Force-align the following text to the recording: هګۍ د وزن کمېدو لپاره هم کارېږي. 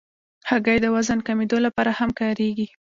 هګۍ 0.49 0.77
د 0.81 0.85
وزن 0.95 1.19
کمېدو 1.27 1.57
لپاره 1.65 1.91
هم 1.99 2.09
کارېږي. 2.19 2.67